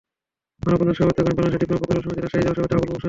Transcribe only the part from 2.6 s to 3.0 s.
Abul Ashraf.